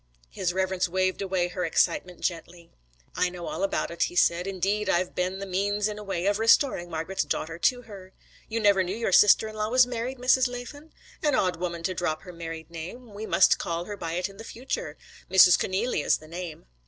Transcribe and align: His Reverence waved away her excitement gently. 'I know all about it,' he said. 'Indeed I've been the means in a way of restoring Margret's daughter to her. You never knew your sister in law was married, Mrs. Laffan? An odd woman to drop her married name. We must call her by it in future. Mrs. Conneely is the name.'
His 0.31 0.51
Reverence 0.51 0.89
waved 0.89 1.21
away 1.21 1.49
her 1.49 1.63
excitement 1.63 2.21
gently. 2.21 2.71
'I 3.15 3.29
know 3.29 3.45
all 3.45 3.61
about 3.61 3.91
it,' 3.91 4.01
he 4.09 4.15
said. 4.15 4.47
'Indeed 4.47 4.89
I've 4.89 5.13
been 5.13 5.37
the 5.37 5.45
means 5.45 5.87
in 5.87 5.99
a 5.99 6.03
way 6.03 6.25
of 6.25 6.39
restoring 6.39 6.89
Margret's 6.89 7.21
daughter 7.23 7.59
to 7.59 7.83
her. 7.83 8.11
You 8.49 8.59
never 8.59 8.81
knew 8.81 8.95
your 8.97 9.11
sister 9.11 9.47
in 9.47 9.55
law 9.55 9.69
was 9.69 9.85
married, 9.85 10.17
Mrs. 10.17 10.47
Laffan? 10.47 10.91
An 11.21 11.35
odd 11.35 11.57
woman 11.57 11.83
to 11.83 11.93
drop 11.93 12.23
her 12.23 12.33
married 12.33 12.71
name. 12.71 13.13
We 13.13 13.27
must 13.27 13.59
call 13.59 13.85
her 13.85 13.95
by 13.95 14.13
it 14.13 14.27
in 14.27 14.39
future. 14.43 14.97
Mrs. 15.29 15.55
Conneely 15.55 16.03
is 16.03 16.17
the 16.17 16.27
name.' 16.27 16.65